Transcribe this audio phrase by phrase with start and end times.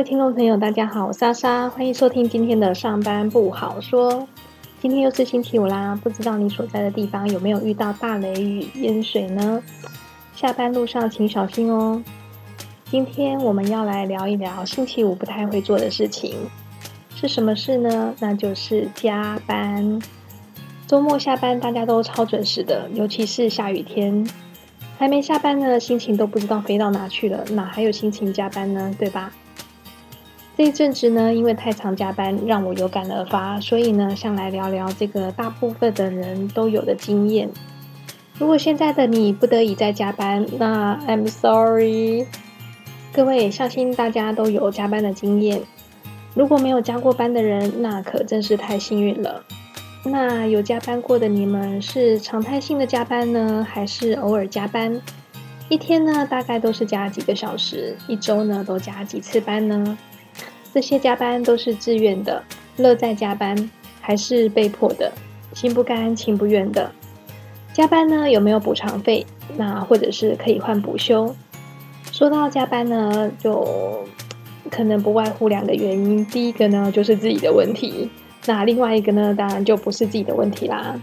[0.00, 4.26] 各位听众朋友，大家好，我莎莎，欢迎收听今天的上班不好说。
[4.80, 9.62] 今天又是星期五啦，不知道你所在的地方有没有遇到大雷雨淹水呢？
[10.34, 12.02] 下班路上请小心哦。
[12.90, 16.34] 今天我们要来聊一聊星期五不太会做的事情，
[17.14, 18.14] 是什么事呢？
[18.20, 20.00] 那就是加班。
[20.86, 24.26] 周末下班大家都超准时的，尤其是下雨天。
[24.96, 28.96] 还没下班呢，心情都不知道飞到哪去了，哪还有心情加班呢？
[28.98, 29.30] 对吧？
[30.60, 37.48] 这一阵子呢，因为太常加班，让我有感而发，所以呢，想来聊聊这个大部分的人都有的经验。
[38.38, 42.26] 如果现在的你不得已在加班，那 I'm sorry。
[43.10, 45.62] 各位，相信大家都有加班的经验。
[46.34, 49.42] 如果没有加过班的人，那可真是太幸运了。
[50.04, 55.00] 那有加班过的你们是常态性的加班呢，还是偶尔加班？
[55.70, 59.96] 一天呢大概都是加几个小时，一周呢都加几次班呢？
[60.72, 62.42] 这些加班都是自愿的，
[62.76, 65.10] 乐在加班，还是被迫的，
[65.52, 66.90] 心不甘情不愿的？
[67.72, 69.26] 加班呢有没有补偿费？
[69.56, 71.34] 那或者是可以换补休？
[72.12, 74.04] 说到加班呢，就
[74.70, 78.10] 可能不外乎两个原因，第一个呢就是自己的问题。
[78.46, 81.00] 那另外一个呢，当然就不是自己的问题啦。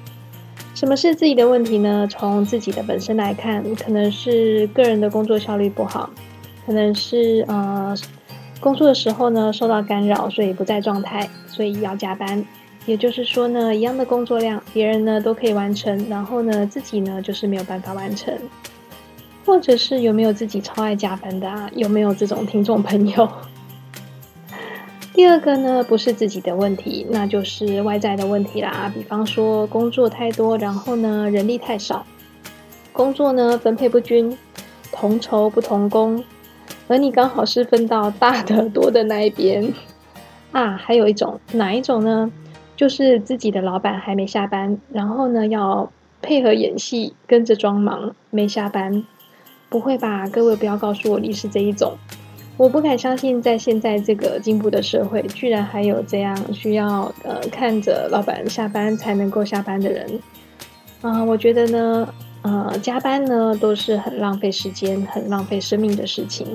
[0.75, 2.07] 什么是自己的问题呢？
[2.09, 6.09] 从自己的本身来看，可能是个人的工作效率不好，
[6.65, 7.95] 可能是呃
[8.59, 12.43] 工作的时候呢受到干扰，所以不在状态，所以要加班。
[12.85, 18.33] 也就是说呢，一样的工作量，别人呢都可以完成，然后呢自己呢就是没有办法完成。
[19.45, 21.69] 或者是有没有自己超爱加班的啊？
[21.73, 23.29] 有没有这种听众朋友？
[25.13, 28.91] 第二个呢，不是自己的问题，那就是外在的问题啦。
[28.93, 32.05] 比方说工作太多，然后呢人力太少，
[32.93, 34.37] 工作呢分配不均，
[34.91, 36.23] 同酬不同工，
[36.87, 39.73] 而你刚好是分到大的多的那一边
[40.51, 40.77] 啊。
[40.77, 42.31] 还有一种哪一种呢？
[42.75, 49.03] 就是自己的老板还没下班，然后呢要配合演戏，跟着装忙没下班。
[49.69, 50.27] 不会吧？
[50.29, 51.97] 各位不要告诉我你是这一种。
[52.55, 60.19] 我不敢相信，在现在这个进步的社会，居然还有这样需要呃看着老板下班才能够下班的人。
[61.01, 62.07] 啊，我觉得呢，
[62.47, 66.47] 呃，加班呢都是很浪费时间、很浪费生命的事情。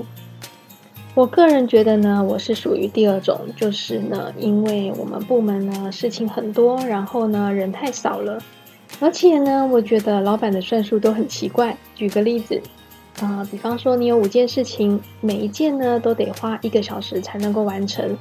[1.15, 8.41] 我个人觉得呢，我是属于第二种，就是呢，因为我们部门呢事情很多，然后呢人太少了，
[9.01, 11.77] 而且呢，我觉得老板的算术都很奇怪。
[11.95, 12.59] 举个例子。
[13.21, 18.17] 啊，比方说你有五件事情，每一件呢都得花一个小时才能够完成，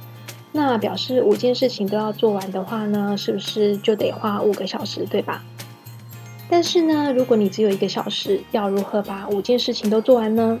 [0.52, 5.42] 那表示五件事情都要做完的话呢，是不是就得花五个小时，对吧？
[6.52, 10.60] 但是呢，如果你只有一个小时，要如何把五件事情都做完呢？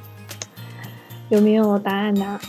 [1.28, 2.40] 有没有答案呢？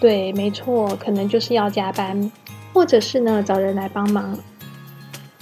[0.00, 2.32] 对，没错，可能就是要加班，
[2.72, 4.36] 或者是呢找人来帮忙。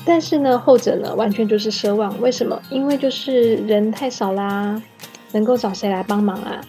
[0.04, 2.60] 但是呢，后者呢完全就是奢望，为什么？
[2.68, 4.82] 因为就是人太少啦。
[5.32, 6.60] 能够找谁来帮忙啊？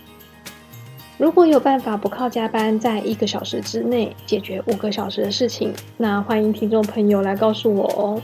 [1.17, 8.21] 如果有办法不靠加班，在一个小时之内解决五个小时的事情，那欢迎听众朋友来告诉我哦。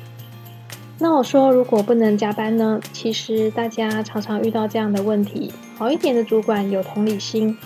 [1.04, 2.80] 那我说，如果不能加班呢？
[2.94, 5.52] 其实大家常常遇到这样的问题。
[5.76, 7.58] 好一点的主管有同理心，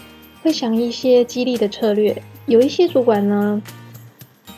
[0.41, 2.15] 会想一些激励的策略；
[2.45, 3.61] 有一些主管呢。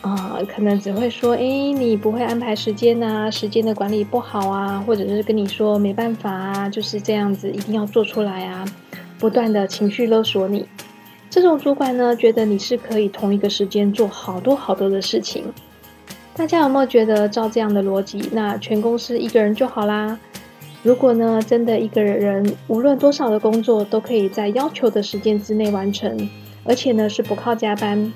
[0.00, 8.64] 啊，可能只会说，哎，你不会安排时间呐，时间的管理不好啊，或者是跟你说没办法啊，就是这样子，一定要做出来啊，
[9.18, 10.64] 不断的情绪勒索你。
[11.28, 15.42] 这种主管呢，觉得你是可以同一个时间做好多好多的事情。
[16.38, 20.16] 大家有没有觉得，照这样的逻辑，那全公司一个人就好啦？
[20.84, 26.30] 如果呢，真的一个人，无论多少的工作，都可以在要求的时间之内完成，
[26.62, 28.12] 而且呢，是不靠加班。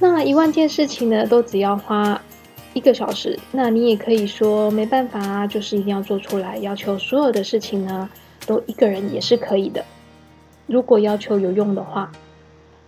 [0.00, 2.20] 那一万件事情呢，都只要花
[2.74, 3.38] 一个小时。
[3.52, 6.56] 那你也可以说没办法啊，就是一定要做出来。
[6.56, 8.10] 要求所有的事情呢，
[8.44, 9.84] 都一个人也是可以的。
[10.66, 12.10] 如果要求有用的话，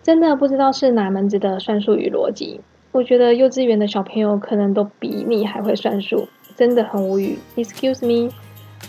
[0.02, 2.60] 真的不知道是哪门子的算术与逻辑。
[2.98, 7.38] 我觉得幼稚园的小朋友可能都比你还会算数，真的很无语。
[7.54, 8.28] Excuse me，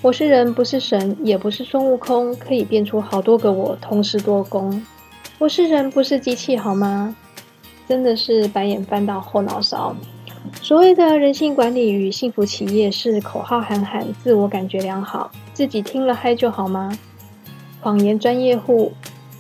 [0.02, 4.84] 我是人不是神，也不是孙悟空，可以变出好多个我，同时多功。
[5.38, 7.16] 我是人不是机器，好吗？
[7.88, 9.96] 真的是白眼翻到后脑勺。
[10.60, 16.98] 所谓的人性管理与幸福企业是口号喊喊，自我感觉良好，自己听了嗨就好吗？
[17.80, 18.92] 谎言专业户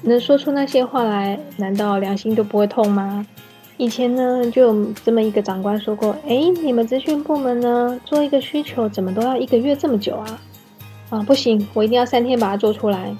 [0.04, 3.25] 能说出那些话来，难道良心都不会痛吗？
[3.79, 10.41] 以前呢，就有这么一个长官说过：“哎，你们咨询部门呢，做一个需求怎么都要一个月这么久啊？”
[11.09, 13.15] 啊，不行，我一定要三天把它做出来。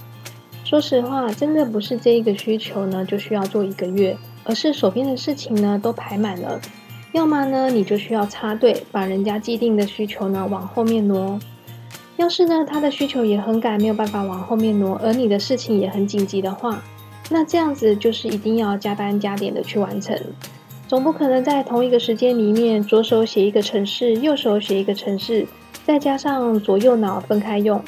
[0.66, 6.60] 说实话，真的不是这一个需求呢就需要做一个月，而是手边的事情呢都排满了。
[7.14, 11.40] 要么呢你就需要插队，把人家既定的需求呢往后面挪。
[12.18, 16.84] 要是呢他的需求也很赶，没有办法往后面挪，而你的事情也很紧急的话，
[17.32, 20.16] 那这样子就是一定要加班加点的去完成。
[20.90, 25.46] 总不可能在同一个时间里面，左手写一个程式，右手写一个程式，
[25.86, 27.80] 再加上左右脑分开用。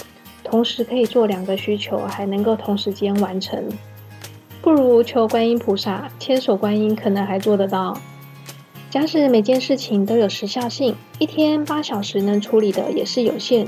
[0.43, 3.67] 同时可以做两个需求，还能够同时间完成，
[4.61, 7.97] 不如求观音菩萨，千手观音可能还做得到。
[8.91, 13.67] 假使每件事情都有时效性，一天八小时能处理的也是有限。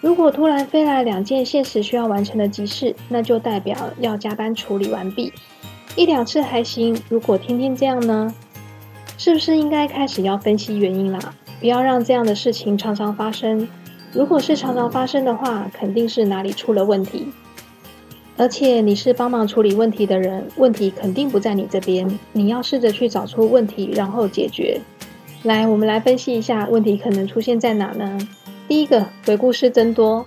[0.00, 5.32] 如果突然飞来两件现实需要完成的急事，那就代表要加班处理完毕。
[5.94, 8.34] 一两次还行，如果天天这样呢？
[9.16, 11.34] 是不是应该开始要分析原因啦？
[11.60, 13.66] 不要让这样的事情常常发生。
[14.12, 17.28] 如果是常常发生的话，肯定是哪里出了问题。
[18.36, 22.18] 而且你是帮忙处理问题的人，问题肯定不在你这边。
[22.32, 24.80] 你要试着去找出问题，然后解决。
[25.44, 28.18] 来，我们来分析一下问题可能出现在哪呢？
[28.66, 30.26] 第一个，鬼故事增多。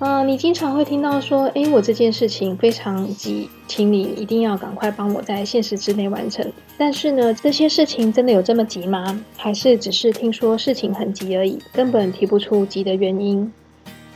[0.00, 6.52] 啊，你经常会听到说，诶，我这件事情非常急，请你一定要赶快帮我在限时之内完成。
[6.76, 9.18] 但是呢，这些事情真的有这么急吗？
[9.36, 13.50] 还是只是听说事情很急而已，根本提不出急的原因？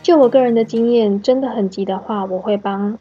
[0.02, 2.98] 就我个人的经验，真的很急的话，我会帮。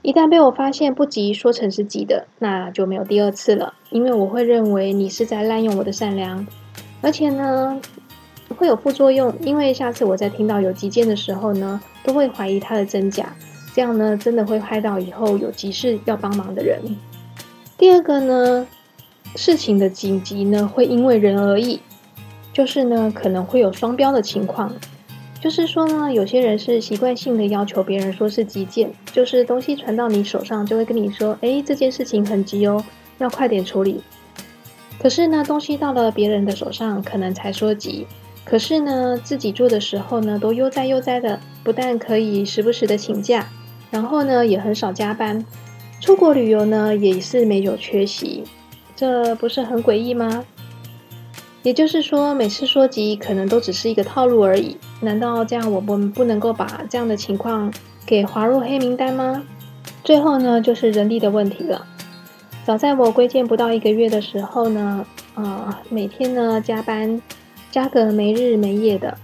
[0.00, 6.46] 一旦被我发现不急，说成是急的，那就没有第二次了，因为我会认为你是在滥用我的善良，
[7.02, 7.80] 而且呢。
[8.52, 13.34] 会有副作用，因为下次我在听到有急件的时候呢，都会怀疑它的真假，
[13.74, 16.80] 这样呢，真的会害到以后有急事要帮忙的人。
[17.78, 18.66] 第二个呢，
[19.34, 21.80] 事情的紧急呢，会因为人而异，
[22.52, 24.72] 就是呢，可能会有双标的情况，
[25.40, 32.84] 就是说呢，有些人是习惯性的要求别人说是急件，就是东西传到你手上就会跟你说，哎，这件事情很急哦，
[33.18, 34.00] 要快点处理。
[35.00, 38.06] 可是呢，东西到了别人的手上，可能才说急。
[38.44, 43.48] 可是呢，自己做的时候呢，都悠哉悠哉的，不但可以时不时的请假，
[43.90, 45.44] 然后呢，也很少加班。
[46.00, 48.42] 出国旅游呢，也是没有缺席，
[48.96, 50.44] 这不是很诡异吗？
[51.62, 54.76] 也就是说，每次说急，可能都只是一个套路而已。
[55.00, 57.72] 难道这样我们不能够把这样的情况
[58.04, 59.44] 给划入黑名单吗？
[60.02, 61.86] 最后呢，就是人力的问题了。
[62.64, 67.22] 早在我归建不到一个月的时候呢，啊，每天呢加班。
[67.72, 69.16] 加个没日没夜的，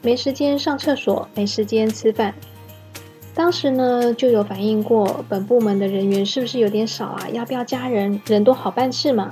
[0.00, 2.32] 没时间上厕所，没时间吃饭。
[3.34, 7.28] 当时呢就有反映过，本部门的人员是不是有点少啊？
[7.32, 8.22] 要不要加人？
[8.26, 9.28] 人多好办事嘛。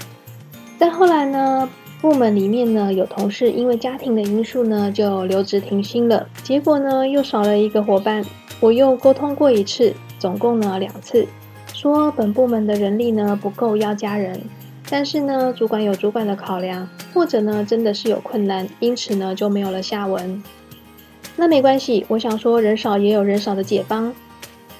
[0.76, 8.24] 再后来呢，部门里面呢有同事因为家庭的因素呢就留职停薪了，结果呢又少了一个伙伴。
[8.58, 11.26] 我又沟通过一次，总共呢两次，
[11.72, 14.40] 说本部门的人力呢不够，要加人。
[14.96, 20.40] 但是呢，主管有主管的考量，或者呢，真的是有困难，因此呢，就没有了下文。
[21.34, 24.14] 那没关系，我想说，人少也有人少的解方。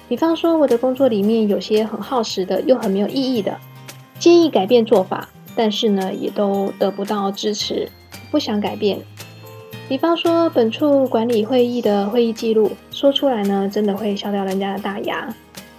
[0.07, 3.57] 比方说，我的工作里面有些很耗时的，又很没有意义的，
[4.17, 7.89] 建议改变做法，但是呢，也都得不到支持，
[8.31, 8.97] 不想改变。
[9.89, 15.35] 比方说，本处管理会议的会议记录，说出来呢，真的会笑掉人家的大牙。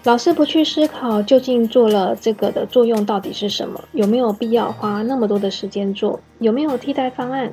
[0.07, 6.21] 老师不去思考究竟做了这个的作用到底是什么，有没有必要花那么多的时间做？
[6.39, 7.53] 有没有替代方案？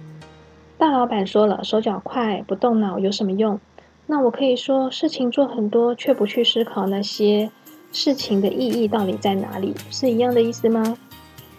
[0.78, 3.60] 大老板说了，手脚快不动脑有什么用？
[4.06, 7.50] 那我可以说，事情做很多却不去思考那些
[7.92, 10.96] 事情的意义到底在哪里，是一样的意思吗？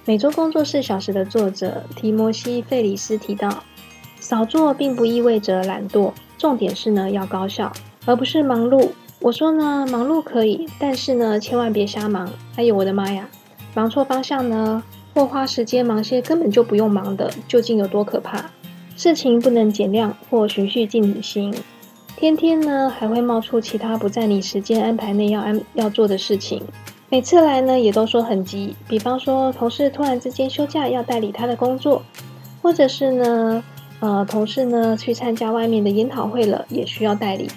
[0.05, 3.65] 每周工作四小时的作者提摩西·费里斯提到，
[4.21, 7.73] 少做并不意味着懒惰，重点是呢要高效，
[8.07, 8.91] 而不是忙碌。
[9.25, 12.31] 我说呢，忙碌可以，但是呢，千万别瞎忙。
[12.57, 13.27] 哎呦，我的妈呀，
[13.73, 14.83] 忙错方向呢，
[15.15, 18.45] 或花时间忙些根本就不用忙的，究竟有多可怕？
[18.99, 21.55] 事情不能减量或循序渐进，
[22.19, 26.63] 天天呢还会冒出其他不在你时间安排内要安要做的事情。
[27.09, 32.03] 每次来呢也都说很急，比方说同事突然之间休假要代理他的工作，
[32.61, 33.65] 或者是呢，
[34.01, 37.49] 呃，同事呢去参加外面的研讨会了，也需要代理。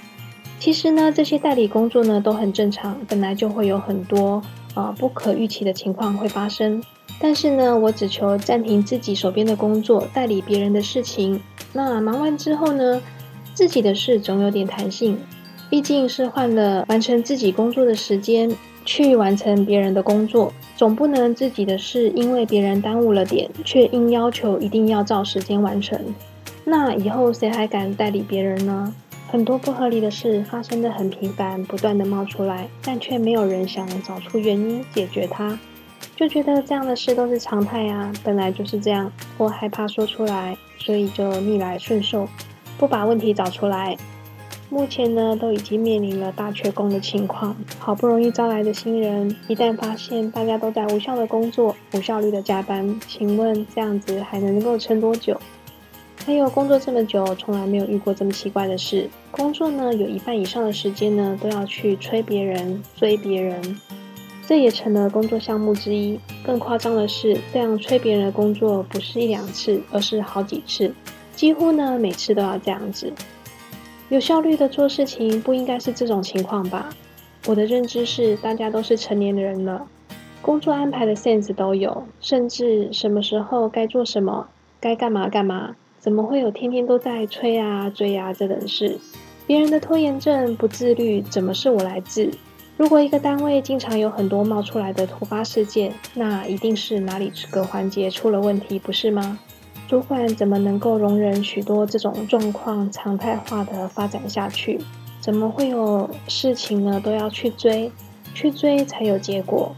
[0.59, 4.41] 其实呢，这些代理工作呢都很正常，本来就会有很多
[4.73, 6.83] 啊不可预期的情况会发生。
[7.19, 11.41] 但是呢，我只求暂停自己手边的工作，代理别人的事情。
[11.73, 13.01] 那忙完之后呢，
[13.53, 15.17] 自己的事总有点弹性，
[15.69, 18.51] 毕竟是换了完成自己工作的时间
[18.83, 25.99] 去完成别人的工作，总不能自己的事因为别人耽误了点，却硬要求一定要照时间完成。
[26.65, 28.93] 那以后谁还敢代理别人呢？
[29.29, 35.59] 很多不合理的事发生的很频繁，不断的冒出来，但却没有人想找出原因解决它，
[36.15, 42.27] 就觉得这样的事都是常态啊，本来就是这样，或害怕说出来，所以就逆来顺受，
[42.77, 43.97] 不把问题找出来。
[44.69, 55.39] 目前呢，都已经面临了大缺工的情况，好不容易招来的新人，一旦发现大家都在无效的工作、无效率的加班，请问这样子还能够撑多久？
[56.27, 59.09] 还有工作这么久，从来没有遇过这么奇怪的事。
[59.31, 63.79] 工作呢，有一半以上的时间呢，都要去催别人、追别人，
[64.45, 66.19] 这也成了工作项目之一。
[66.45, 70.93] 更夸张的是，这样催别人的工作不是一两次，而是好几次，
[71.33, 73.13] 几乎呢每次都要这样子。
[74.09, 76.89] 有效率的做事情，不应该是这种情况吧？
[77.45, 79.87] 我的认知是，大家都是成年人了，
[80.41, 84.49] 工作安排的 sense 都有，甚至什么时候该做什么，
[84.81, 85.73] 该干嘛干嘛。
[85.99, 88.97] 怎么会有天天都在催啊追啊这等事？
[89.45, 92.31] 别人的拖延症不自律，怎么是我来治？
[92.77, 99.39] 如果一个单位经常有很多冒出来的突发事件，那一定是哪里这个环节出了问题，不是吗？
[99.87, 104.79] 主管怎么能够容忍许多这种状况常态化的发展下去？
[105.19, 107.91] 怎么会有事情呢都要去追，
[108.33, 109.75] 去追才有结果？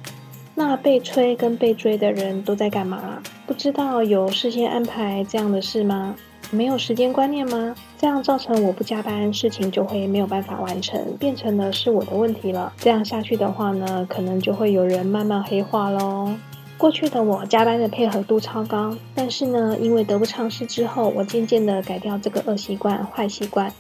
[0.60, 3.24] 那被催跟被追的人都在干嘛？
[3.48, 6.14] 不知道有事先安排这样的事吗？
[6.52, 7.74] 没有时间观念吗？
[7.98, 12.74] 这样造成我不加班，事情就会没有办法完成，变成了是我的问题了。
[12.78, 16.36] 这样下去的话呢，可能就会有人慢慢黑化喽。
[16.78, 23.72] 过去的我加班的配合度超高，但是呢，因为得不偿失之后，我渐渐的改掉这个恶习惯、坏习惯。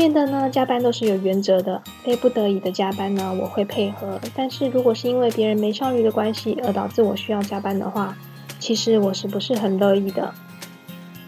[0.00, 4.18] 变得呢，加班都是有原则的，非不得已的加班呢，我会配合。
[4.34, 8.16] 但是如果是因为别人没效率的关系而导致我需要加班的话，
[8.58, 10.32] 其实我是不是很乐意的？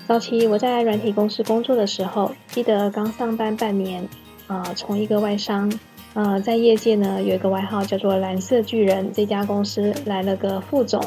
[0.09, 4.09] 早期我在软体公司工作的时候，记得刚上班半年，
[4.47, 5.71] 啊，从一个外商，
[6.15, 10.99] 呃，在业界呢有一个外号叫做“蓝色巨人”，这家公司来了个副总。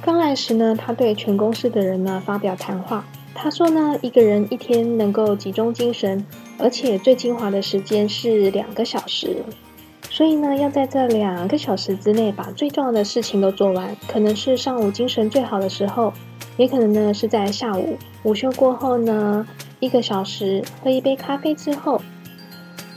[0.00, 3.04] 刚来时呢，他对全公司的人呢发表谈话。
[3.34, 6.24] 他说呢，一个人一天能够集中精神，
[6.58, 9.42] 而且最精华的时间是两个小时，
[10.10, 13.96] 所以呢，要在这两个小时之内把最重要的事情都做完。
[14.06, 16.12] 可能是上午精神最好的时候，
[16.56, 19.46] 也可能呢是在下午午休过后呢，
[19.80, 22.00] 一个小时喝一杯咖啡之后。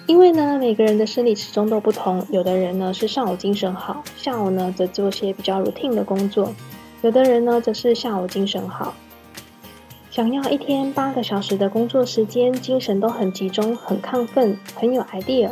[0.08, 6.54] 因为呢，每个人的生理时钟都不同，有的人呢是上午精神好，下午呢则做些比较 routine 的工作；
[7.01, 8.94] 有的人呢则是下午精神好。
[10.15, 15.51] 想要一天八个小时的工作时间，精神都很集中、很亢奋、很有 idea，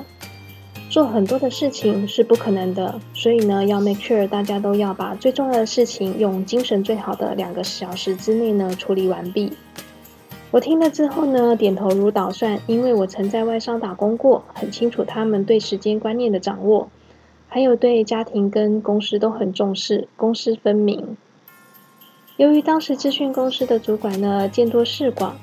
[0.90, 2.98] 做很多的事情是不可能的。
[3.14, 9.52] 所以呢，要 make sure 大家都要把最重要的事情用精神最好的两个小时之内呢处理完毕。
[10.50, 16.88] 我听了之后呢，点头如捣蒜，因为我曾在外商打工过，很清楚他们对时间观念的掌握，
[17.50, 21.18] 还有对家庭跟公司都很重视，公私分明。
[22.38, 25.38] 由于当时资讯公司的主管呢见多识广，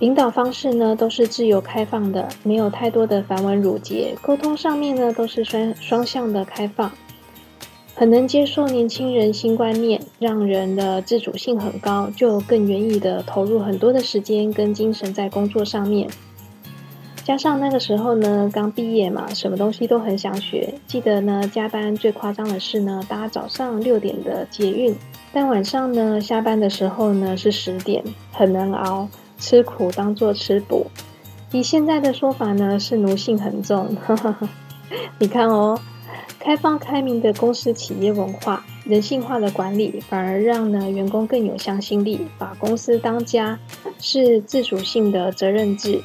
[0.00, 6.90] 领导方式呢都是自由开放的，没有太多的繁文缛节，沟通上面呢都是双双向的开放，
[7.94, 16.08] 很能接受年轻人新观念，让人的自主性很高，就更愿意的投入很多的时间跟精神在工作上面。
[17.24, 24.92] 加上那个时候呢刚毕业嘛，什么东西都很想学，记得呢加班最夸张的是呢搭早上六点的捷运。
[25.36, 28.02] 但晚上呢，下班的时候呢是十点，
[28.32, 30.86] 很难熬，吃苦当做吃补。
[31.52, 33.94] 以现在的说法呢，是奴性很重。
[35.18, 35.78] 你看哦，
[36.40, 43.58] 开放开明的公司企业文化，人性化的管理，反而让呢员工更有向心力，把公司当家，
[44.00, 46.00] 是自主性的责任制。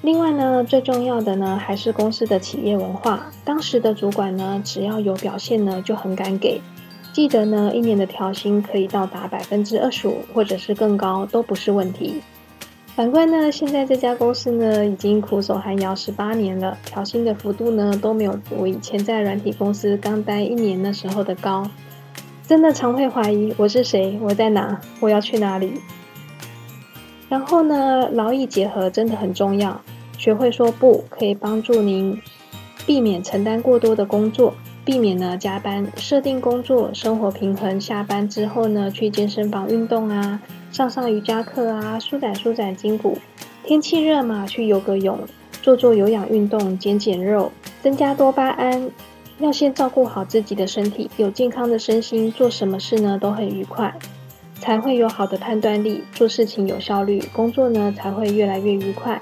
[0.00, 3.26] 另外呢，最重要的呢，还是公司的企业文化。
[3.44, 6.62] 当时的主管呢，只要有表现呢，就很敢给。
[7.12, 12.22] 记得呢，一年的调薪可以到达百分之二十五，或者是更高，都不是问题。
[12.96, 21.68] 反观呢，现在这家公司呢，已经苦守寒窑十八年了，调薪的幅度呢都没有我以前在软体公司刚待一年的时候的高。
[22.46, 25.74] 真的常会怀疑我是谁，我在哪，我要去哪里。
[27.28, 29.80] 然后呢，劳逸结合真的很重要，
[30.18, 32.20] 学会说不，可以帮助您
[32.86, 34.54] 避免承担过多的工作。
[34.84, 37.80] 避免呢加班，设定工作生活平衡。
[37.80, 40.40] 下班之后呢，去健身房运动啊，
[40.72, 43.18] 上上瑜伽课啊，舒展舒展筋骨。
[43.64, 45.20] 天气热嘛，去游个泳，
[45.62, 48.90] 做做有氧运动，减减肉，增加多巴胺。
[49.38, 53.94] 要先照顾好自己的身体，有健康的身心，做什么事呢都很愉快，
[54.60, 59.20] 才会有好的判断力，做事情有效率，工作呢才会越来越愉快。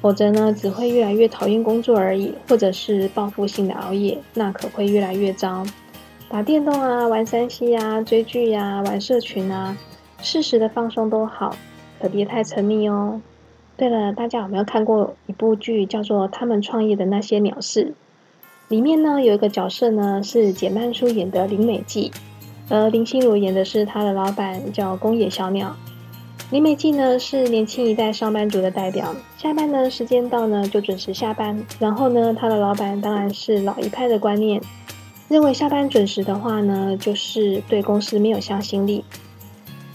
[0.00, 5.64] 否则呢，只会越来越讨厌工作而已，或者是报复性的熬夜，那可会越来越糟。
[6.28, 9.76] 打电动啊，玩三 C 啊，追剧呀，玩社群啊，
[10.20, 11.56] 适时的放松都好，
[12.00, 13.20] 可别太沉迷哦。
[13.76, 17.84] 对了，大家有没有看过一部剧，叫做《他们创业的那些鸟事》？
[18.68, 22.12] 里面呢有一个角色呢是简曼书演的林美纪，
[22.68, 25.74] 而林心如演的是他的老板，叫宫野小鸟。
[26.50, 31.62] 李美纪呢是年轻一代上班族的代表，下班呢时间到呢就准时下班。
[31.78, 34.58] 然后呢，他的老板当然是老一派的观念，
[35.28, 39.04] 认为下班准时的话呢，就是对公司没有向心力。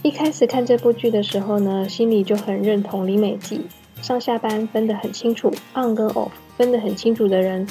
[0.03, 3.61] 一开始看这部剧的时候呢，心里就很认同李美纪，
[4.03, 7.67] 上下班分得很清楚，on 跟 off 分得很清楚的人，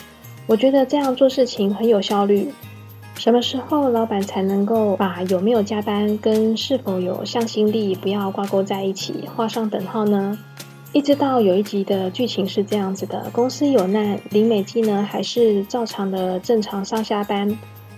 [0.49, 2.51] 我觉得这样做事情很有效率。
[3.17, 10.37] 什么时候老板才能够把有没有加班跟是否有向心力不要挂钩在一起，画上等号呢？
[10.93, 17.57] 一直到有一集的剧情是这样子的：公司有难，林美纪呢还是照常的正常上下班，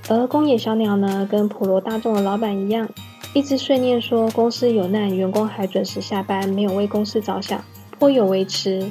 [0.08, 2.88] 而工野小鸟呢跟普罗大众的老板一样，
[3.32, 7.64] 一直碎念说公司有难，员工还准时下班，没有为公司着想，
[7.98, 8.90] 颇有微词。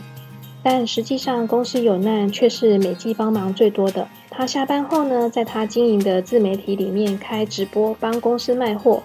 [0.63, 4.07] 但实际上，公司有难却是美纪帮忙最多的。
[4.35, 9.03] 他下班后呢，在他经营的自媒体里面开直播，帮公司卖货。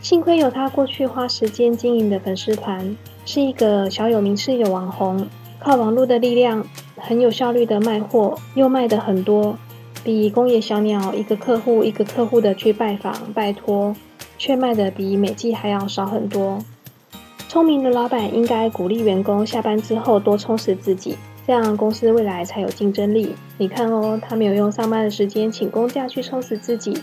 [0.00, 5.28] 幸亏有他过去花时间经营的粉丝团，是一个小有名气的网红，
[5.58, 6.64] 靠网络的力量，
[6.96, 9.58] 很有效率的卖货，又卖的很多，
[10.02, 13.94] 比工业小鸟一个客户一个客户的去拜访拜托，
[14.38, 16.58] 却卖的比美纪还要少很多。
[17.48, 21.16] 聪明的老板应该鼓励员工下班之后多充实自己，
[21.48, 23.34] 这样公司未来才有竞争力。
[23.56, 26.94] 你看哦，他没有用上班的时间请公假去充实自己，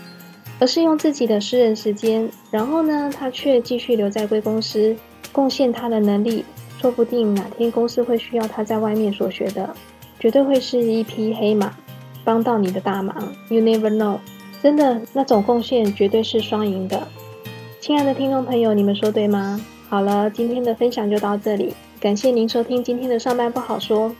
[0.60, 2.30] 而是用自己的私人时间。
[2.52, 4.94] 然后呢，他却继续留在贵公司，
[5.32, 6.44] 贡献他的能力。
[6.80, 9.68] 说不定哪天公司会需要他在外面所学的，
[10.20, 11.74] 绝对会是一匹黑马，
[12.22, 13.16] 帮到你的大忙。
[13.48, 14.18] You never know，
[14.62, 17.08] 真的那种贡献绝对是双赢的。
[17.80, 19.60] 亲爱的听众朋友，你们说对吗？
[19.88, 24.14] 好了，今天的分享就到这里，感谢您收听今天的上班不好说，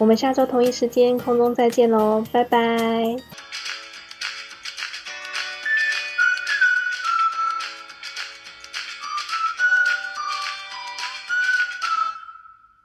[0.00, 3.16] 我们下周同一时间空中再见喽，拜拜。